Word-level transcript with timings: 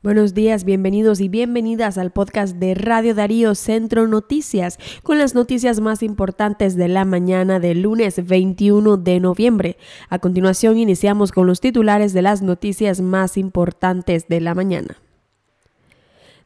Buenos 0.00 0.32
días, 0.32 0.62
bienvenidos 0.62 1.20
y 1.20 1.28
bienvenidas 1.28 1.98
al 1.98 2.12
podcast 2.12 2.54
de 2.54 2.76
Radio 2.76 3.16
Darío 3.16 3.56
Centro 3.56 4.06
Noticias, 4.06 4.78
con 5.02 5.18
las 5.18 5.34
noticias 5.34 5.80
más 5.80 6.04
importantes 6.04 6.76
de 6.76 6.86
la 6.86 7.04
mañana 7.04 7.58
del 7.58 7.82
lunes 7.82 8.24
21 8.24 8.96
de 8.96 9.18
noviembre. 9.18 9.76
A 10.08 10.20
continuación 10.20 10.78
iniciamos 10.78 11.32
con 11.32 11.48
los 11.48 11.60
titulares 11.60 12.12
de 12.12 12.22
las 12.22 12.42
noticias 12.42 13.00
más 13.00 13.36
importantes 13.36 14.28
de 14.28 14.40
la 14.40 14.54
mañana. 14.54 14.98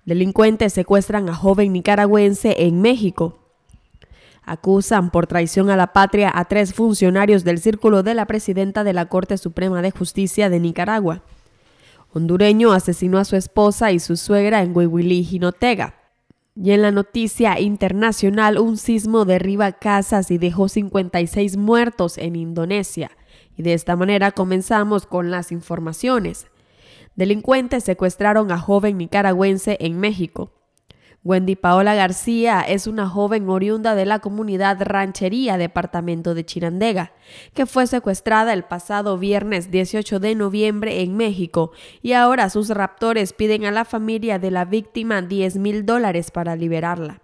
Delincuentes 0.07 0.73
secuestran 0.73 1.29
a 1.29 1.35
joven 1.35 1.75
nicaragüense 1.75 2.65
en 2.65 2.81
México. 2.81 3.39
Acusan 4.45 5.11
por 5.11 5.27
traición 5.27 5.69
a 5.69 5.77
la 5.77 5.93
patria 5.93 6.33
a 6.35 6.47
tres 6.47 6.73
funcionarios 6.73 7.45
del 7.45 7.59
círculo 7.59 8.03
de 8.03 8.15
la 8.15 8.25
presidenta 8.25 8.83
de 8.83 8.95
la 8.95 9.07
Corte 9.11 9.37
Suprema 9.37 9.83
de 9.83 9.91
Justicia 9.91 10.49
de 10.49 10.59
Nicaragua 10.59 11.23
hondureño 12.13 12.73
asesinó 12.73 13.19
a 13.19 13.25
su 13.25 13.37
esposa 13.37 13.93
y 13.93 13.99
su 13.99 14.17
suegra 14.17 14.63
en 14.63 14.77
Huihuilí, 14.77 15.25
Jinotega. 15.25 15.95
Y 16.55 16.73
en 16.73 16.83
la 16.83 16.91
noticia 16.91 17.59
internacional, 17.59 18.59
un 18.59 18.77
sismo 18.77 19.25
derriba 19.25 19.73
casas 19.73 20.31
y 20.31 20.37
dejó 20.39 20.69
56 20.69 21.57
muertos 21.57 22.19
en 22.19 22.37
Indonesia. 22.37 23.11
Y 23.57 23.63
de 23.63 23.73
esta 23.73 23.97
manera 23.97 24.33
comenzamos 24.33 25.07
con 25.07 25.31
las 25.31 25.51
informaciones. 25.51 26.47
Delincuentes 27.17 27.85
secuestraron 27.85 28.53
a 28.53 28.59
joven 28.59 28.99
nicaragüense 28.99 29.79
en 29.81 29.99
México. 29.99 30.53
Wendy 31.25 31.55
Paola 31.55 31.95
García 31.95 32.63
es 32.63 32.89
una 32.89 33.09
joven 33.09 33.49
oriunda 33.49 33.95
de 33.95 34.07
la 34.07 34.19
comunidad 34.19 34.79
Ranchería, 34.81 35.57
departamento 35.57 36.35
de 36.35 36.45
Chirandega, 36.45 37.13
que 37.55 37.65
fue 37.65 37.87
secuestrada 37.87 38.53
el 38.53 38.65
pasado 38.65 39.17
viernes 39.19 39.71
18 39.71 40.19
de 40.19 40.35
noviembre 40.35 41.01
en 41.01 41.17
México 41.17 41.71
y 42.03 42.15
ahora 42.15 42.51
sus 42.51 42.71
raptores 42.71 43.35
piden 43.35 43.65
a 43.67 43.71
la 43.71 43.85
familia 43.85 44.41
de 44.41 44.51
la 44.51 44.65
víctima 44.65 45.23
10 45.23 45.59
mil 45.59 45.87
dólares 45.87 46.33
para 46.33 46.57
liberarla. 46.57 47.21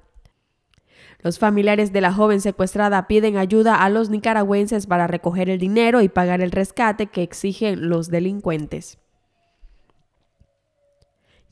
Los 1.21 1.41
familiares 1.41 1.93
de 1.93 2.01
la 2.01 2.13
joven 2.13 2.41
secuestrada 2.41 3.09
piden 3.09 3.37
ayuda 3.37 3.83
a 3.83 3.89
los 3.89 4.11
nicaragüenses 4.11 4.87
para 4.87 5.09
recoger 5.09 5.51
el 5.51 5.59
dinero 5.59 6.03
y 6.03 6.09
pagar 6.09 6.41
el 6.41 6.53
rescate 6.53 7.09
que 7.09 7.25
exigen 7.25 7.89
los 7.89 8.11
delincuentes. 8.11 8.99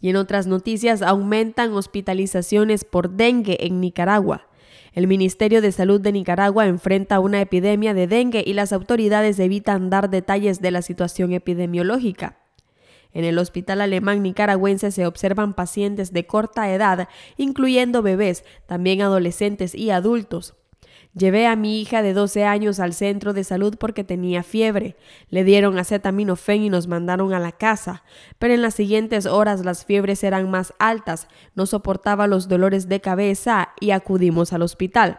Y 0.00 0.10
en 0.10 0.16
otras 0.16 0.46
noticias, 0.46 1.02
aumentan 1.02 1.72
hospitalizaciones 1.72 2.84
por 2.84 3.10
dengue 3.10 3.58
en 3.66 3.80
Nicaragua. 3.80 4.48
El 4.92 5.06
Ministerio 5.06 5.60
de 5.60 5.72
Salud 5.72 6.00
de 6.00 6.12
Nicaragua 6.12 6.66
enfrenta 6.66 7.20
una 7.20 7.40
epidemia 7.40 7.92
de 7.92 8.06
dengue 8.06 8.42
y 8.46 8.54
las 8.54 8.72
autoridades 8.72 9.38
evitan 9.38 9.90
dar 9.90 10.08
detalles 10.08 10.62
de 10.62 10.70
la 10.70 10.80
situación 10.80 11.32
epidemiológica. 11.32 12.38
En 13.12 13.24
el 13.24 13.38
hospital 13.38 13.80
alemán 13.80 14.22
nicaragüense 14.22 14.90
se 14.90 15.06
observan 15.06 15.54
pacientes 15.54 16.12
de 16.12 16.26
corta 16.26 16.70
edad, 16.70 17.08
incluyendo 17.36 18.02
bebés, 18.02 18.44
también 18.66 19.00
adolescentes 19.00 19.74
y 19.74 19.90
adultos. 19.90 20.54
Llevé 21.16 21.46
a 21.46 21.56
mi 21.56 21.80
hija 21.80 22.02
de 22.02 22.12
12 22.12 22.44
años 22.44 22.78
al 22.78 22.92
centro 22.92 23.32
de 23.32 23.42
salud 23.42 23.76
porque 23.78 24.04
tenía 24.04 24.42
fiebre. 24.42 24.96
Le 25.30 25.44
dieron 25.44 25.78
acetaminofén 25.78 26.62
y 26.62 26.68
nos 26.68 26.88
mandaron 26.88 27.32
a 27.32 27.40
la 27.40 27.52
casa. 27.52 28.02
Pero 28.38 28.52
en 28.52 28.60
las 28.60 28.74
siguientes 28.74 29.24
horas 29.24 29.64
las 29.64 29.86
fiebres 29.86 30.22
eran 30.22 30.50
más 30.50 30.74
altas, 30.78 31.28
no 31.54 31.64
soportaba 31.64 32.26
los 32.26 32.48
dolores 32.48 32.86
de 32.90 33.00
cabeza 33.00 33.70
y 33.80 33.92
acudimos 33.92 34.52
al 34.52 34.60
hospital. 34.60 35.18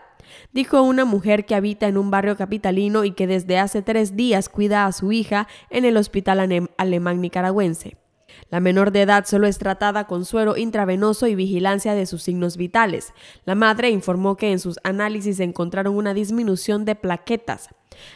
Dijo 0.54 0.84
una 0.84 1.04
mujer 1.04 1.48
que 1.48 1.56
habita 1.56 1.88
en 1.88 1.98
un 1.98 2.12
barrio 2.12 2.38
capitalino 2.38 3.04
y 3.04 3.14
que 3.14 3.26
desde 3.26 3.58
hace 3.58 3.82
tres 3.82 4.16
días 4.16 4.50
cuida 4.50 4.86
a 4.86 4.92
su 4.92 5.12
hija 5.12 5.48
en 5.72 5.84
el 5.84 5.98
hospital 5.98 6.70
alemán 6.78 7.22
nicaragüense. 7.22 7.98
La 8.50 8.60
menor 8.60 8.92
de 8.92 9.02
edad 9.02 9.26
solo 9.26 9.48
es 9.48 9.58
tratada 9.58 10.08
con 10.08 10.24
suero 10.24 10.58
intravenoso 10.58 11.28
y 11.28 11.36
vigilancia 11.36 11.96
de 11.96 12.06
sus 12.06 12.24
signos 12.24 12.56
vitales. 12.56 13.14
La 13.46 13.56
madre 13.56 13.90
informó 13.90 14.38
que 14.38 14.52
en 14.52 14.60
sus 14.60 14.80
análisis 14.84 15.40
encontraron 15.40 15.96
una 15.96 16.14
disminución 16.14 16.86
de 16.86 16.96
plaquetas. 16.96 17.70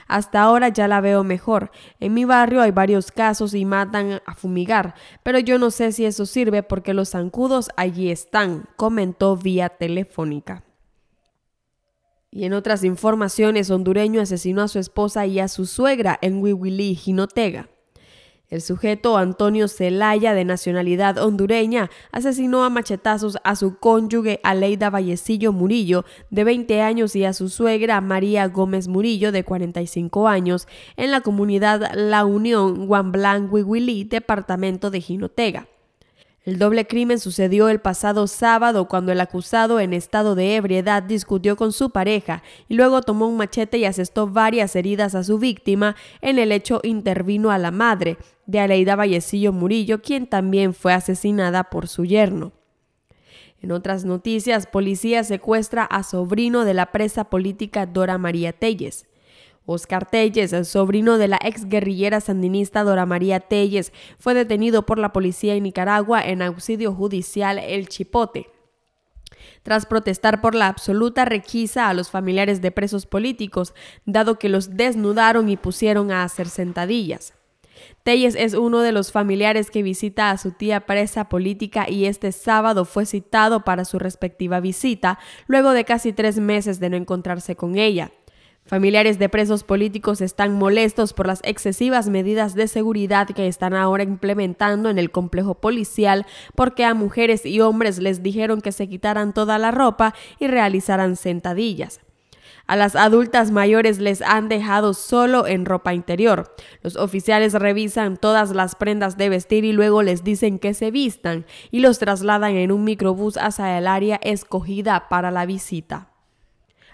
Hasta 0.07 0.41
ahora 0.41 0.69
ya 0.69 0.88
la 0.88 1.01
veo 1.01 1.23
mejor. 1.23 1.72
En 1.99 2.13
mi 2.13 2.25
barrio 2.25 2.61
hay 2.61 2.72
varios 2.72 3.11
casos 3.11 3.53
y 3.53 3.66
matan 3.66 4.22
a 4.25 4.35
fumigar, 4.35 4.95
pero 5.23 5.39
yo 5.39 5.57
no 5.57 5.72
sé 5.72 5.91
si 5.91 6.05
eso 6.05 6.25
sirve 6.25 6.63
porque 6.63 6.93
los 6.93 7.09
zancudos 7.09 7.69
allí 7.75 8.11
están, 8.11 8.69
comentó 8.75 9.35
vía 9.35 9.69
telefónica. 9.69 10.63
Y 12.29 12.45
en 12.45 12.53
otras 12.53 12.85
informaciones, 12.85 13.69
hondureño 13.69 14.22
asesinó 14.22 14.61
a 14.61 14.69
su 14.69 14.79
esposa 14.79 15.25
y 15.25 15.39
a 15.39 15.49
su 15.49 15.66
suegra 15.66 16.17
en 16.22 16.41
Huihuilí, 16.41 16.95
Jinotega. 16.95 17.70
El 18.51 18.62
sujeto 18.62 19.16
Antonio 19.16 19.69
Celaya, 19.69 20.34
de 20.34 20.44
nacionalidad 20.44 21.17
hondureña, 21.19 21.89
asesinó 22.12 22.66
a 22.66 22.69
machetazos 22.69 23.38
a 23.45 23.56
su 23.56 23.78
cónyuge 23.78 24.41
Aleida 24.44 24.89
Vallecillo 24.89 25.53
Murillo, 25.53 26.03
de 26.31 26.44
20 26.44 26.81
años, 26.81 27.16
y 27.16 27.23
a 27.23 27.31
su 27.31 27.47
suegra 27.47 28.01
María 28.01 28.50
Gómez 28.50 28.90
Murillo, 28.90 29.31
de 29.31 29.45
45 29.45 30.28
años, 30.28 30.67
en 30.97 31.11
la 31.11 31.22
comunidad 31.22 31.94
La 31.95 32.25
Unión, 32.25 32.88
Guamblán, 32.88 33.47
Huihuilí, 33.50 34.03
departamento 34.03 34.91
de 34.91 35.00
Jinotega. 35.00 35.67
El 36.44 36.57
doble 36.57 36.88
crimen 36.88 37.19
sucedió 37.19 37.69
el 37.69 37.79
pasado 37.79 38.25
sábado 38.25 38.88
cuando 38.88 39.12
el 39.12 39.22
acusado 39.22 39.79
en 39.79 39.94
estado 39.94 40.34
de 40.34 40.56
ebriedad 40.56 41.03
discutió 41.03 41.56
con 41.56 41.72
su 41.72 41.91
pareja 41.91 42.41
y 42.68 42.74
luego 42.74 43.03
tomó 43.03 43.28
un 43.28 43.38
machete 43.38 43.78
y 43.78 43.85
asestó 43.85 44.28
varias 44.28 44.75
heridas 44.75 45.13
a 45.13 45.24
su 45.24 45.38
víctima. 45.38 45.96
En 46.19 46.40
el 46.40 46.52
hecho 46.52 46.79
intervino 46.81 47.52
a 47.52 47.59
la 47.59 47.69
madre 47.69 48.18
de 48.47 48.59
Aleida 48.59 48.96
Vallecillo 48.96 49.53
Murillo, 49.53 50.02
quien 50.02 50.25
también 50.25 50.74
fue 50.74 50.94
asesinada 50.94 51.66
por 51.66 51.88
su 51.88 52.06
yerno. 52.06 52.53
En 53.62 53.72
otras 53.72 54.03
noticias, 54.03 54.66
policía 54.66 55.23
secuestra 55.23 55.84
a 55.84 56.02
sobrino 56.02 56.66
de 56.66 56.73
la 56.73 56.91
presa 56.91 57.25
política 57.25 57.85
Dora 57.85 58.18
María 58.18 58.52
Telles. 58.52 59.06
Oscar 59.66 60.09
Telles, 60.09 60.53
el 60.53 60.66
sobrino 60.66 61.17
de 61.17 61.27
la 61.27 61.39
ex 61.44 61.66
guerrillera 61.66 62.22
sandinista 62.22 62.83
Dora 62.83 63.05
María 63.05 63.39
Telles, 63.39 63.94
fue 64.17 64.33
detenido 64.33 64.85
por 64.85 64.97
la 64.97 65.13
policía 65.13 65.55
en 65.55 65.63
Nicaragua 65.63 66.22
en 66.22 66.41
auxilio 66.41 66.94
judicial 66.94 67.59
El 67.59 67.88
Chipote 67.88 68.49
tras 69.63 69.85
protestar 69.85 70.41
por 70.41 70.55
la 70.55 70.67
absoluta 70.67 71.25
requisa 71.25 71.89
a 71.89 71.94
los 71.94 72.09
familiares 72.09 72.61
de 72.61 72.72
presos 72.72 73.05
políticos, 73.05 73.73
dado 74.05 74.39
que 74.39 74.49
los 74.49 74.75
desnudaron 74.77 75.49
y 75.49 75.57
pusieron 75.57 76.11
a 76.11 76.23
hacer 76.23 76.49
sentadillas. 76.49 77.33
Telles 78.03 78.35
es 78.35 78.53
uno 78.53 78.81
de 78.81 78.91
los 78.91 79.11
familiares 79.11 79.72
que 79.72 79.83
visita 79.83 80.31
a 80.31 80.38
su 80.38 80.51
tía 80.51 80.81
presa 80.81 81.29
política 81.29 81.89
y 81.89 82.05
este 82.05 82.31
sábado 82.31 82.85
fue 82.85 83.05
citado 83.05 83.63
para 83.63 83.85
su 83.85 83.97
respectiva 83.99 84.59
visita, 84.59 85.19
luego 85.47 85.72
de 85.72 85.85
casi 85.85 86.13
tres 86.13 86.39
meses 86.39 86.79
de 86.79 86.89
no 86.89 86.97
encontrarse 86.97 87.55
con 87.55 87.78
ella. 87.78 88.11
Familiares 88.66 89.19
de 89.19 89.27
presos 89.27 89.63
políticos 89.63 90.22
están 90.22 90.53
molestos 90.57 91.11
por 91.11 91.27
las 91.27 91.41
excesivas 91.44 92.07
medidas 92.07 92.55
de 92.55 92.67
seguridad 92.67 93.27
que 93.27 93.47
están 93.47 93.73
ahora 93.73 94.03
implementando 94.03 94.89
en 94.89 94.97
el 94.97 95.11
complejo 95.11 95.55
policial 95.55 96.25
porque 96.55 96.85
a 96.85 96.94
mujeres 96.94 97.45
y 97.45 97.59
hombres 97.59 97.99
les 97.99 98.23
dijeron 98.23 98.61
que 98.61 98.72
se 98.72 98.88
quitaran 98.88 99.33
toda 99.33 99.57
la 99.57 99.72
ropa 99.72 100.13
y 100.39 100.47
realizaran 100.47 101.17
sentadillas. 101.17 101.99
A 102.67 102.77
las 102.77 102.95
adultas 102.95 103.51
mayores 103.51 103.99
les 103.99 104.22
han 104.22 104.47
dejado 104.47 104.93
solo 104.93 105.47
en 105.47 105.66
ropa 105.66 105.93
interior. 105.93 106.55
Los 106.81 106.95
oficiales 106.95 107.51
revisan 107.53 108.16
todas 108.16 108.51
las 108.51 108.75
prendas 108.75 109.17
de 109.17 109.28
vestir 109.28 109.66
y 109.66 109.73
luego 109.73 110.03
les 110.03 110.23
dicen 110.23 110.59
que 110.59 110.73
se 110.73 110.91
vistan 110.91 111.45
y 111.72 111.79
los 111.81 111.99
trasladan 111.99 112.55
en 112.55 112.72
un 112.72 112.85
microbús 112.85 113.35
hacia 113.35 113.78
el 113.78 113.88
área 113.88 114.17
escogida 114.23 115.09
para 115.09 115.31
la 115.31 115.45
visita. 115.45 116.10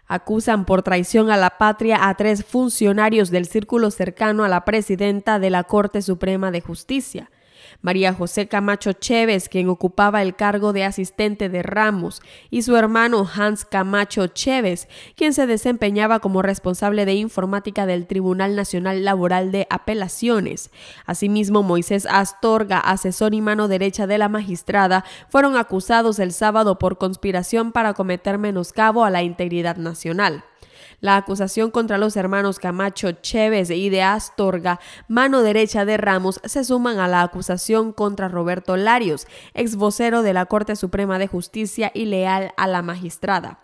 Acusan 0.07 0.66
por 0.66 0.84
traición 0.84 1.29
a 1.29 1.38
la 1.38 1.57
patria 1.57 2.07
a 2.07 2.16
tres 2.16 2.45
funcionarios 2.45 3.29
del 3.29 3.45
círculo 3.45 3.91
cercano 3.91 4.45
a 4.45 4.47
la 4.47 4.63
presidenta 4.63 5.38
de 5.38 5.50
la 5.50 5.66
Corte 5.66 6.01
Suprema 6.01 6.50
de 6.50 6.62
Justicia. 6.62 7.29
María 7.81 8.13
José 8.13 8.47
Camacho 8.47 8.94
Chévez, 8.94 9.49
quien 9.49 9.69
ocupaba 9.69 10.22
el 10.22 10.35
cargo 10.35 10.73
de 10.73 10.84
asistente 10.84 11.49
de 11.49 11.64
Ramos, 11.64 12.22
y 12.49 12.61
su 12.61 12.75
hermano 12.75 13.28
Hans 13.35 13.66
Camacho 13.66 14.28
Chévez, 14.28 14.87
quien 15.16 15.34
se 15.34 15.47
desempeñaba 15.47 16.19
como 16.19 16.41
responsable 16.41 17.05
de 17.05 17.16
informática 17.16 17.85
del 17.85 18.08
Tribunal 18.08 18.55
Nacional 18.55 19.03
Laboral 19.03 19.52
de 19.52 19.67
Apelaciones. 19.69 20.72
Asimismo, 21.05 21.64
Moisés 21.64 22.08
Astorga, 22.09 22.79
asesor 22.79 23.34
y 23.34 23.41
mano 23.41 23.67
derecha 23.67 24.08
de 24.08 24.17
la 24.17 24.29
magistrada, 24.29 25.05
fueron 25.29 25.58
acusados 25.58 26.19
el 26.19 26.31
sábado 26.31 26.79
por 26.79 26.97
conspiración 26.97 27.72
para 27.72 27.93
cometer 27.93 28.37
menoscabo 28.37 29.05
a 29.05 29.09
la 29.09 29.23
integridad 29.23 29.78
nacional. 29.78 30.43
La 30.99 31.16
acusación 31.16 31.70
contra 31.70 31.99
los 31.99 32.16
hermanos 32.16 32.58
Camacho 32.58 33.11
Chévez 33.11 33.70
y 33.70 33.90
de 33.90 34.02
Astorga, 34.02 34.79
mano 35.08 35.44
derecha 35.44 35.85
de 35.85 35.96
Ramos, 35.96 36.41
se 36.44 36.64
suman 36.64 36.97
a 36.97 37.08
la 37.08 37.22
acusación 37.22 37.94
contra 37.94 38.29
Roberto 38.29 38.78
Larios, 38.78 39.28
ex 39.53 39.76
vocero 39.76 40.23
de 40.23 40.34
la 40.34 40.47
Corte 40.47 40.76
Suprema 40.76 41.20
de 41.20 41.28
Justicia 41.28 41.91
y 41.94 42.05
leal 42.05 42.52
a 42.58 42.66
la 42.66 42.82
magistrada. 42.82 43.59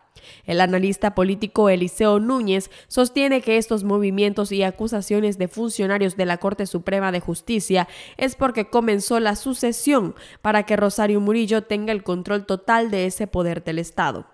El 0.45 0.61
analista 0.61 1.15
político 1.15 1.69
Eliseo 1.69 2.19
Núñez 2.19 2.69
sostiene 2.87 3.41
que 3.41 3.57
estos 3.57 3.83
movimientos 3.83 4.51
y 4.51 4.61
acusaciones 4.61 5.39
de 5.39 5.47
funcionarios 5.47 6.15
de 6.15 6.27
la 6.27 6.37
Corte 6.37 6.67
Suprema 6.67 7.11
de 7.11 7.19
Justicia 7.19 7.87
es 8.15 8.35
porque 8.35 8.69
comenzó 8.69 9.19
la 9.19 9.35
sucesión 9.35 10.13
para 10.43 10.67
que 10.67 10.75
Rosario 10.75 11.19
Murillo 11.19 11.63
tenga 11.63 11.91
el 11.91 12.03
control 12.03 12.45
total 12.45 12.91
de 12.91 13.07
ese 13.07 13.25
poder 13.25 13.63
del 13.63 13.79
Estado. 13.79 14.32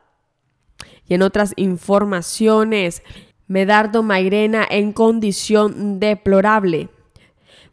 Y 1.07 1.13
en 1.15 1.21
otras 1.21 1.53
informaciones, 1.55 3.03
Medardo 3.47 4.03
Mairena 4.03 4.65
en 4.69 4.93
condición 4.93 5.99
deplorable. 5.99 6.89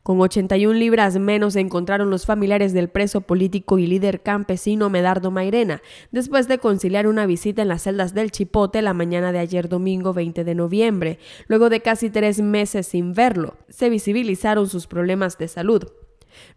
Con 0.07 0.21
81 0.21 0.73
libras 0.79 1.19
menos 1.19 1.57
encontraron 1.57 2.11
los 2.11 2.27
familiares 2.27 2.73
del 2.73 2.89
preso 2.89 3.23
político 3.23 3.77
y 3.77 3.89
líder 3.89 4.23
campesino 4.23 4.89
Medardo 4.89 5.33
Mairena, 5.33 5.83
después 6.13 6.47
de 6.47 6.59
conciliar 6.59 7.09
una 7.09 7.27
visita 7.27 7.63
en 7.63 7.67
las 7.69 7.83
celdas 7.83 8.15
del 8.15 8.31
Chipote 8.31 8.83
la 8.83 8.95
mañana 8.95 9.33
de 9.33 9.41
ayer 9.41 9.69
domingo 9.69 10.15
20 10.15 10.45
de 10.45 10.55
noviembre. 10.55 11.19
Luego 11.49 11.71
de 11.71 11.81
casi 11.81 12.09
tres 12.09 12.41
meses 12.41 12.87
sin 12.87 13.15
verlo, 13.15 13.57
se 13.69 13.91
visibilizaron 13.91 14.69
sus 14.69 14.87
problemas 14.87 15.39
de 15.39 15.49
salud. 15.49 15.83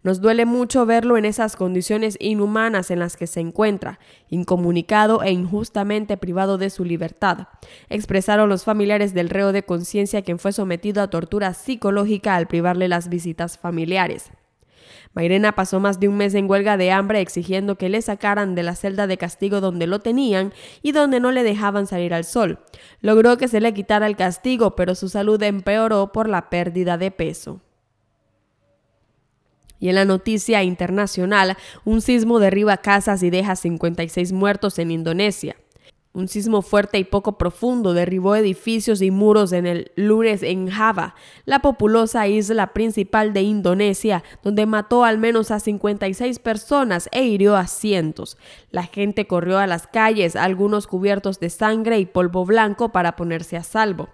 Nos 0.02 0.20
duele 0.20 0.46
mucho 0.46 0.86
verlo 0.86 1.16
en 1.16 1.24
esas 1.24 1.56
condiciones 1.56 2.16
inhumanas 2.20 2.90
en 2.90 2.98
las 2.98 3.16
que 3.16 3.26
se 3.26 3.40
encuentra, 3.40 3.98
incomunicado 4.28 5.22
e 5.22 5.30
injustamente 5.30 6.16
privado 6.16 6.58
de 6.58 6.70
su 6.70 6.84
libertad, 6.84 7.48
expresaron 7.88 8.48
los 8.48 8.64
familiares 8.64 9.14
del 9.14 9.28
reo 9.28 9.52
de 9.52 9.64
conciencia 9.64 10.22
quien 10.22 10.38
fue 10.38 10.52
sometido 10.52 11.02
a 11.02 11.10
tortura 11.10 11.54
psicológica 11.54 12.36
al 12.36 12.46
privarle 12.46 12.88
las 12.88 13.08
visitas 13.08 13.58
familiares. 13.58 14.30
Mairena 15.12 15.52
pasó 15.52 15.80
más 15.80 15.98
de 15.98 16.08
un 16.08 16.16
mes 16.16 16.34
en 16.34 16.48
huelga 16.48 16.76
de 16.76 16.92
hambre 16.92 17.20
exigiendo 17.20 17.76
que 17.76 17.88
le 17.88 18.00
sacaran 18.00 18.54
de 18.54 18.62
la 18.62 18.76
celda 18.76 19.08
de 19.08 19.18
castigo 19.18 19.60
donde 19.60 19.88
lo 19.88 19.98
tenían 19.98 20.52
y 20.82 20.92
donde 20.92 21.18
no 21.18 21.32
le 21.32 21.42
dejaban 21.42 21.86
salir 21.86 22.14
al 22.14 22.24
sol. 22.24 22.60
Logró 23.00 23.36
que 23.36 23.48
se 23.48 23.60
le 23.60 23.74
quitara 23.74 24.06
el 24.06 24.16
castigo, 24.16 24.76
pero 24.76 24.94
su 24.94 25.08
salud 25.08 25.42
empeoró 25.42 26.12
por 26.12 26.28
la 26.28 26.48
pérdida 26.48 26.96
de 26.96 27.10
peso. 27.10 27.60
Y 29.80 29.88
en 29.88 29.96
la 29.96 30.04
noticia 30.04 30.62
internacional, 30.62 31.56
un 31.84 32.00
sismo 32.00 32.38
derriba 32.38 32.76
casas 32.76 33.22
y 33.22 33.30
deja 33.30 33.56
56 33.56 34.32
muertos 34.32 34.78
en 34.78 34.92
Indonesia. 34.92 35.56
Un 36.12 36.26
sismo 36.26 36.60
fuerte 36.60 36.98
y 36.98 37.04
poco 37.04 37.38
profundo 37.38 37.94
derribó 37.94 38.34
edificios 38.34 39.00
y 39.00 39.12
muros 39.12 39.52
en 39.52 39.64
el 39.64 39.92
lunes 39.94 40.42
en 40.42 40.68
Java, 40.68 41.14
la 41.44 41.60
populosa 41.60 42.26
isla 42.26 42.72
principal 42.72 43.32
de 43.32 43.42
Indonesia, 43.42 44.24
donde 44.42 44.66
mató 44.66 45.04
al 45.04 45.18
menos 45.18 45.52
a 45.52 45.60
56 45.60 46.40
personas 46.40 47.08
e 47.12 47.22
hirió 47.22 47.54
a 47.54 47.68
cientos. 47.68 48.38
La 48.72 48.82
gente 48.82 49.28
corrió 49.28 49.58
a 49.58 49.68
las 49.68 49.86
calles, 49.86 50.34
algunos 50.34 50.88
cubiertos 50.88 51.38
de 51.38 51.48
sangre 51.48 52.00
y 52.00 52.06
polvo 52.06 52.44
blanco 52.44 52.88
para 52.88 53.14
ponerse 53.14 53.56
a 53.56 53.62
salvo. 53.62 54.08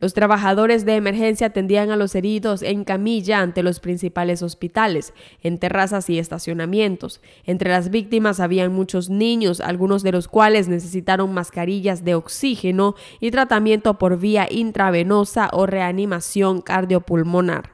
Los 0.00 0.14
trabajadores 0.14 0.84
de 0.84 0.94
emergencia 0.94 1.48
atendían 1.48 1.90
a 1.90 1.96
los 1.96 2.14
heridos 2.14 2.62
en 2.62 2.84
camilla 2.84 3.40
ante 3.40 3.64
los 3.64 3.80
principales 3.80 4.42
hospitales, 4.42 5.12
en 5.42 5.58
terrazas 5.58 6.08
y 6.08 6.20
estacionamientos. 6.20 7.20
Entre 7.44 7.70
las 7.70 7.90
víctimas 7.90 8.38
habían 8.38 8.72
muchos 8.72 9.10
niños, 9.10 9.60
algunos 9.60 10.04
de 10.04 10.12
los 10.12 10.28
cuales 10.28 10.68
necesitaron 10.68 11.34
mascarillas 11.34 12.04
de 12.04 12.14
oxígeno 12.14 12.94
y 13.18 13.32
tratamiento 13.32 13.98
por 13.98 14.18
vía 14.18 14.46
intravenosa 14.48 15.50
o 15.52 15.66
reanimación 15.66 16.60
cardiopulmonar. 16.60 17.72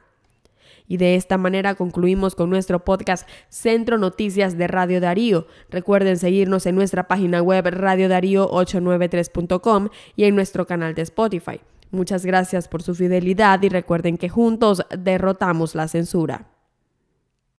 Y 0.87 0.97
de 0.97 1.15
esta 1.15 1.37
manera 1.37 1.75
concluimos 1.75 2.33
con 2.35 2.49
nuestro 2.49 2.83
podcast 2.83 3.29
Centro 3.49 3.99
Noticias 3.99 4.57
de 4.57 4.67
Radio 4.67 4.99
Darío. 4.99 5.47
Recuerden 5.69 6.17
seguirnos 6.17 6.65
en 6.65 6.75
nuestra 6.75 7.07
página 7.07 7.41
web 7.41 7.65
radiodarío893.com 7.65 9.87
y 10.15 10.25
en 10.25 10.35
nuestro 10.35 10.67
canal 10.67 10.93
de 10.95 11.03
Spotify. 11.03 11.61
Muchas 11.95 12.25
gracias 12.25 12.67
por 12.67 12.83
su 12.83 12.93
fidelidad 12.93 13.61
y 13.63 13.69
recuerden 13.69 14.17
que 14.17 14.29
juntos 14.29 14.85
derrotamos 14.97 15.75
la 15.75 15.87
censura. 15.87 16.54